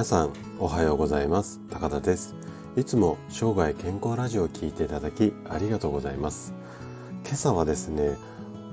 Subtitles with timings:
[0.00, 1.60] 皆さんおはようございます。
[1.68, 2.34] 高田です。
[2.74, 6.54] いつも生涯健康ラジオを聞いていただきありがとうございます。
[7.22, 8.16] 今朝はですね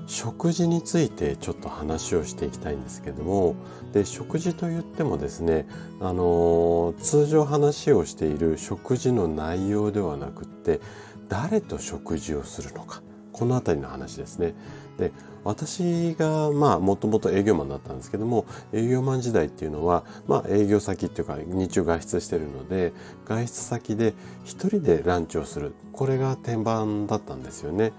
[0.06, 3.56] 食事についてちょっと話をしていきたいんですけども
[3.92, 5.68] で食事といってもですね
[6.00, 10.80] あの通常話をしている食事の内容ではなくって
[11.28, 13.02] 誰と食事をするのか
[13.34, 14.54] この辺りの話ですね。
[14.96, 15.12] で
[15.44, 22.92] 私がまあもともと営業マンだったんですけども営業マン時代っていうのはまあ営業先っていうか日中外出してるので
[23.24, 27.92] 外出先で一人でランチをするこれが天番だったんですよね。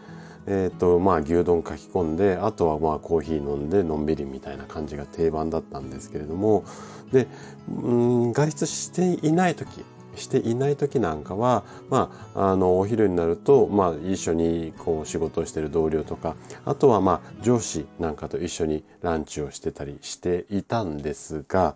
[0.48, 6.64] えっ、ー、とまあ牛丼書き込んであとはまあコーヒー飲んでのんびりみたいな感じが定番だったんですけれども
[7.12, 7.28] で
[7.70, 7.94] う
[8.28, 9.84] ん外出していない時
[10.20, 21.76] していない時なんかは、まあ、あの、お昼になると、まあ、一緒にこう仕事をしている同僚とか、あとはまあ、上司なんかと一緒にランチをしてたりしていたんですが、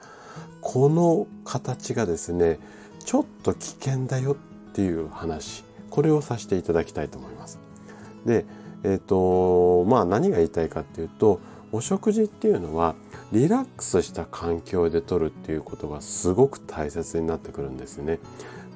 [0.61, 2.59] この形がですね、
[3.03, 7.59] ちょっと危険だよっていう話、これをさせていただきたいと思います。
[8.25, 8.45] で、
[8.83, 11.39] えっ、ー、と、まあ何が言いたいかっていうと、
[11.71, 12.95] お食事っていうのは
[13.34, 18.20] リラックスした環境でとるっていうことがすごく大切になってくるんですね。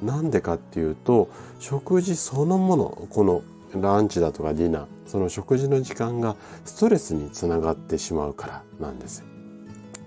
[0.02, 3.44] なんでかっていうと食事そのものこの
[3.80, 6.36] ランチだとかディナーその食事の時間が
[6.66, 9.24] ストレスにつながってしまうからなんです。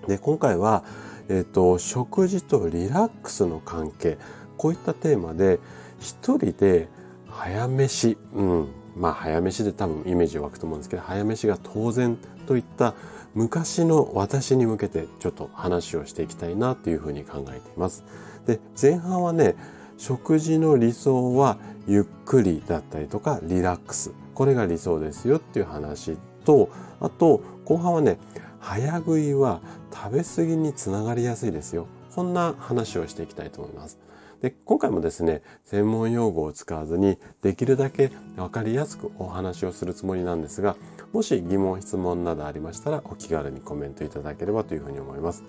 [0.07, 0.83] で今回は、
[1.29, 4.17] えーと、食事とリラックスの関係
[4.57, 5.59] こういったテーマで
[5.99, 6.89] 一人で
[7.29, 12.17] 早飯、うん、まあ早飯で多分イメージ湧くと思うんですけど早飯が当然
[12.51, 12.95] といった
[13.33, 18.03] 昔の私に向けてちょっと話をしていきたいなというふうに考えています。
[18.45, 19.55] で前半はね
[19.97, 21.57] 食事の理想は
[21.87, 28.17] ゆっくりだったりとかリラックスこれが理想ですよっていう話とあと後半はね
[28.59, 29.61] 早食いは
[29.93, 33.97] 食べ過ぎにつながりやすいですよこんな話をしていきたいと思います。
[34.41, 40.75] で今回もですね専門用語を使わずにできるだけ分かりやすくお話をするつもりなんですが
[41.13, 45.43] もし疑問質問などありましたらお気軽にコメントいただければというふうに思います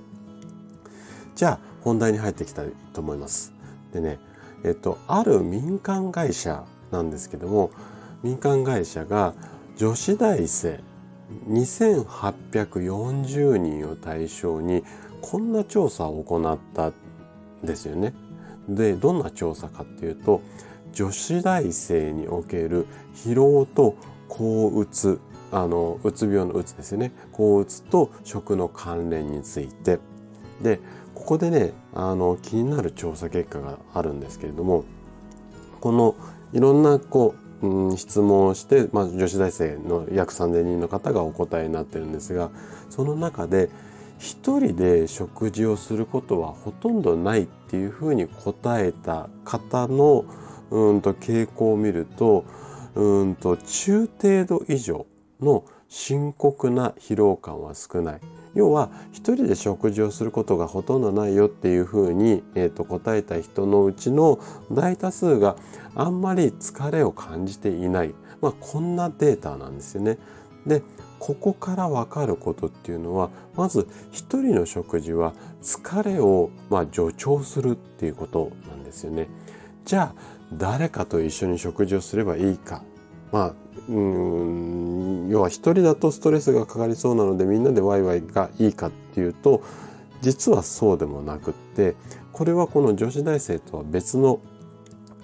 [1.35, 3.55] じゃあ本題に入っていきたいと思います
[3.93, 4.19] でね
[4.63, 7.71] えっとある民間会社なんですけども
[8.23, 9.35] 民間会社が
[9.77, 10.81] 女子大生
[11.49, 14.85] 2840人を対象に
[15.23, 16.93] こんな調査を行ったん
[17.65, 18.13] ですよね。
[18.69, 20.41] でどんな調査かっていうと
[20.93, 23.97] 女子大生における疲労と
[24.29, 27.13] 抗うつあのうつ病のうつですね。
[27.33, 29.99] 抗うつと食の関連について。
[30.63, 30.81] で
[31.15, 34.85] ここでねあの気になる調査結果があるんですけれども
[35.81, 36.15] この
[36.53, 42.51] いろんなこう、うん、質問をして、まあ、女子大生の約3,000人の方がお答えになってるんですが
[42.91, 43.71] その中で
[44.23, 50.25] 一人で食事をすることはほとんどないっていうふうに答えた方の
[50.71, 52.45] うんと傾向を見ると
[52.95, 55.07] うんと中程度以上
[55.41, 58.21] の深刻な疲労感は少ない。
[58.55, 64.39] 要は一人で食事をすることがほとんどないよっていうふうに、えー、と答えた人のうちの
[64.71, 65.57] 大多数が
[65.97, 70.19] あんまり疲れを感じていない、まあ、こんなデータなんですよね。
[70.67, 70.83] で
[71.23, 79.29] ここからわかることっていうのはまず一人の食事は疲れをまあ助長するっていうことなんですよね。
[79.85, 80.21] じゃあ
[80.53, 82.83] 誰かと一緒に食事をすればいいか。
[83.31, 83.55] まあ
[83.89, 89.63] うん要は一人だとストレスがかかりそうなのでみんなでワイワイがいいかっていうと
[90.23, 91.95] 実はそうでもなくって
[92.33, 94.41] これはこの女子大生とは別の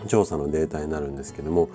[0.07, 1.69] 調査のデータになるんですけども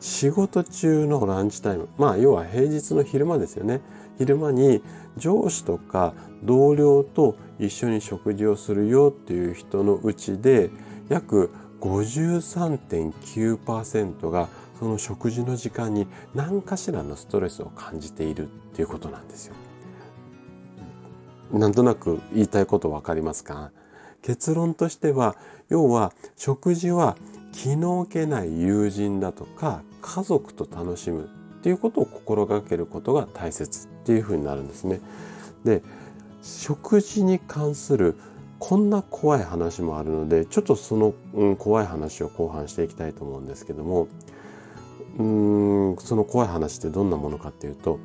[0.00, 1.88] 仕事中のランチタイム。
[1.98, 3.80] まあ要は平日の昼間ですよね。
[4.18, 4.82] 昼間に
[5.16, 10.70] 上司とか同僚と一緒に食事をするよっていう人のうちで
[11.08, 19.54] 約53.9%がその食事の時間に何かしらのストレスを感じているっていうことなんですよ。
[21.52, 23.72] なんとなく言いたいこと分かりますか？
[24.22, 25.36] 結論としては
[25.68, 27.16] 要は食事は
[27.52, 35.00] 気の置けない友人だとか家族と楽しむっていうことを心がけることが大切っていうふうになるんですね。
[35.64, 35.82] で
[36.42, 38.16] 食事に関する
[38.58, 44.08] こんな怖い話もあるのでちょっとその、うん、怖い話を後半していきたいと思うんですけども
[45.18, 47.98] うんその怖い話ってどんなものかっていうと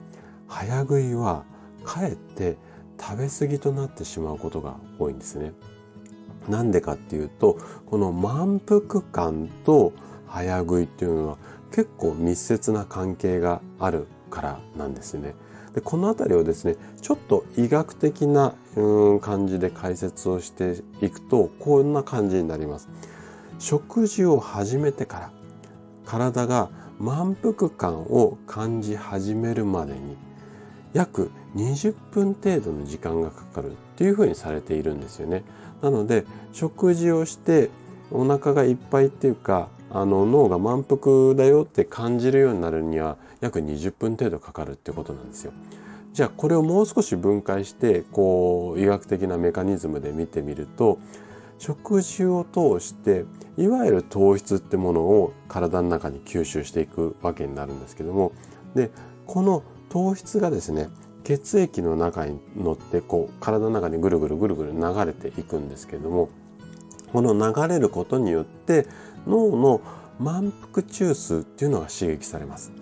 [0.47, 1.43] 早食いは
[1.83, 2.57] かえって
[2.99, 5.53] 食べ過ぎとなってしまうことが多いんですね。
[6.47, 9.93] なんでかっていうとこの満腹感と
[10.27, 11.37] 早食いっていうのは
[11.75, 15.35] 結構密接な関係があるからなんですね。
[15.73, 22.87] でこの辺りをですねちょっと医学的なうん感じで解説をしていくとこんな感じになります。
[23.59, 25.31] 食事を始めてから
[26.05, 30.15] 体が満腹感を感じ始めるまでに
[30.93, 35.43] 約20分程度の時間がかかるっていうふうにされているんですよね。
[35.81, 37.69] なので食事をして
[38.11, 45.53] お腹がいっぱいっていうかあの脳が満腹だよって感じるようになるには約20分程度かかるってことなんですよ。
[46.13, 50.97] じゃあこれをもう少し分解してこう医学的なメカニズムで見てみると
[51.57, 53.25] 食事を通して
[53.57, 58.31] いわゆる糖質ってものを体の中に吸収していくわけになるんですけども
[58.75, 58.91] で
[59.25, 60.87] この糖質がですね
[61.25, 66.29] 血液の中に乗ってこう体の中にぐるぐるぐるぐる流れていくんですけども
[67.15, 68.85] この流れることによって
[69.25, 69.79] 脳の
[70.19, 72.73] 満腹中枢っていうのが刺激されます。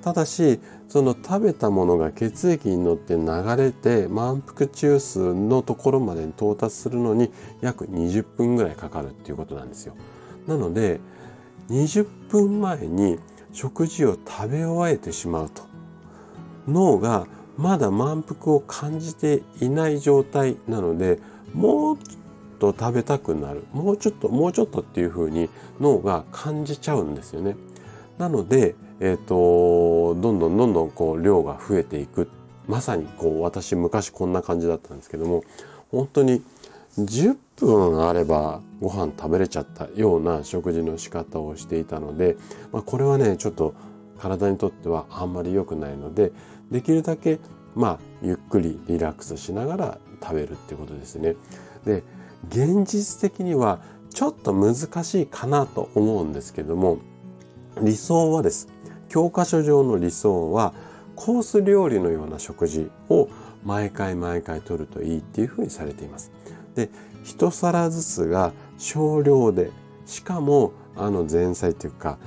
[0.00, 7.30] ただしその食べたものが血液に乗って流れて満腹中枢のところまでに到達するのに
[7.60, 9.94] 約20分ぐらいかかるっていうことなんですよ。
[10.46, 10.98] なので
[11.68, 13.18] 20分前に
[13.52, 15.64] 食事を食べ終えてしまうと
[16.66, 17.26] 脳が
[17.58, 21.20] まだ満腹を感じていない状態なので
[21.52, 21.98] もう
[22.62, 25.50] と食べたくなるもうちょっともうちょっとっていうふうに
[25.80, 27.56] 脳が感じちゃうんですよね。
[28.18, 32.28] なので、えーと、どんどんどんどんこう量が増えていく
[32.68, 35.42] まさにこう私昔こんな感じだったんですけども
[35.90, 36.42] 本当に
[36.98, 42.36] 10分あればご飯食べれちゃったような食事の仕方をしていたので、
[42.70, 43.74] まあ、これはねちょっと
[44.20, 46.30] 体にとってはあんまり良くないので
[46.70, 47.40] できるだけ
[47.74, 51.34] まあゆっくりリラックスしながら食べるってことですね。
[51.84, 52.04] で
[52.48, 53.80] 現実的には
[54.10, 54.74] ちょっと難
[55.04, 56.98] しいかなと思うんですけども
[57.80, 58.68] 理想はです
[59.08, 60.74] 教科書上の理想は
[61.16, 63.28] コース料理のような食事を
[63.64, 66.32] 毎回毎回とるといいっていうふうにされています。
[66.74, 66.90] で
[67.22, 69.70] 一皿ずつが少量で
[70.06, 72.18] しかもあの前菜というか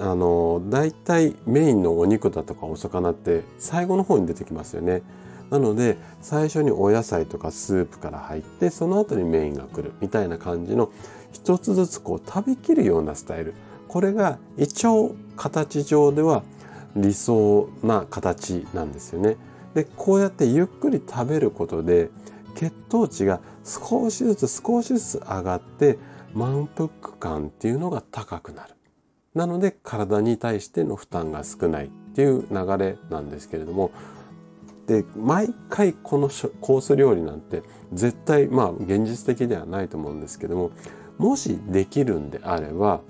[0.00, 5.02] あの大体メインのお肉だとかお魚って最後の方に出てきますよね。
[5.50, 10.90] なので最初にお野菜とかスープから入ってその後にメインが来るみたいな感じの
[11.32, 13.54] 一つずつこう食べきるようなスタイル
[13.86, 16.42] これが一応形上では
[16.96, 19.36] 理想な形なんですよね。
[19.74, 22.10] でこうやってゆっくり食べることで
[22.54, 25.98] 血糖値が少しずつ少しずつ上がって
[26.34, 28.74] 満腹感っていうのが高くなる。
[29.34, 33.92] なので体に対しての負担が少ないっていう流れなんですけれども
[34.88, 36.30] で毎回この
[36.60, 37.62] コース料理なんて
[37.92, 40.70] 絶対まあ現実的ではないと思うんですけども
[41.18, 43.02] もしできるんであれば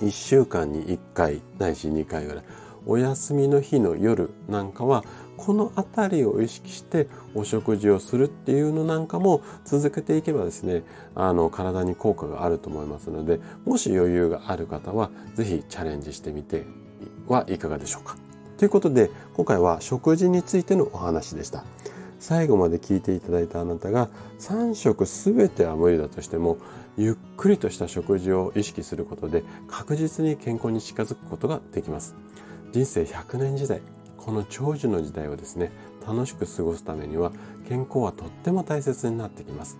[0.00, 2.44] 1週間に1回ないし2回ぐらい
[2.86, 5.04] お休みの日の夜なんかは
[5.36, 10.84] この辺りを意識してお食事をするっていうのなんかも続けていけばですね
[11.16, 16.64] あの体に効果があると思いますのでもし余裕がある方は是非チャレンジしてみて
[17.26, 18.23] はいかがでしょうか。
[18.58, 21.64] ということで今回は食事についてのお話でした。
[22.20, 24.08] 最後まで聞いていただいたあなたが
[24.38, 26.56] 3食全ては無理だとしても
[26.96, 32.14] ゆっくりとした食事を意識することで確実に健康に近づくことができます。
[32.72, 33.82] 人生100年時代
[34.16, 35.70] この長寿の時代をですね
[36.06, 37.30] 楽しく過ごすためには
[37.68, 39.76] 健康はとっても大切になってきます。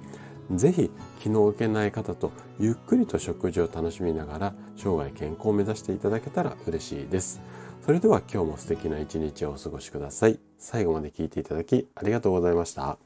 [0.50, 7.40] ぜひ気の置けない方とゆっくりと食事を楽しみながら生涯健康を目指していただけたら嬉しいです。
[7.84, 10.40] それでは今日も素敵な一日をお過ごしください。
[10.56, 12.96] 最後まで聞いていただきありがとうございました。